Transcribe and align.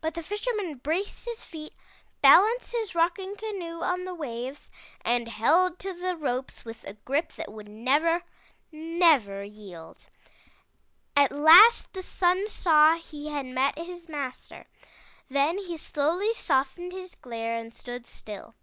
But 0.00 0.14
the 0.14 0.24
Fisherman 0.24 0.78
braced 0.78 1.24
his 1.26 1.44
feet, 1.44 1.72
balanced 2.20 2.72
his 2.72 2.96
rocking 2.96 3.36
canoe 3.36 3.80
on 3.82 4.06
the 4.06 4.12
waves, 4.12 4.72
and 5.02 5.28
held 5.28 5.78
to 5.78 5.92
the 5.92 6.16
ropes 6.16 6.64
with 6.64 6.82
a 6.82 6.94
grip 6.94 7.34
that 7.34 7.52
would 7.52 7.68
never, 7.68 8.24
never 8.72 9.44
yield. 9.44 10.08
At 11.16 11.30
last 11.30 11.92
the 11.92 12.02
Sun 12.02 12.48
saw 12.48 12.96
he 12.96 13.28
had 13.28 13.46
met 13.46 13.78
his 13.78 14.08
master. 14.08 14.66
Then 15.30 15.58
he 15.58 15.76
slowly 15.76 16.32
softened 16.32 16.90
his 16.90 17.14
glare 17.14 17.56
and 17.56 17.72
stood 17.72 18.04
still. 18.04 18.56